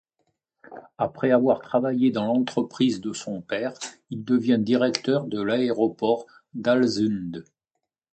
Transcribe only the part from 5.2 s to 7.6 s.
de l'aéroport d'Ålesund.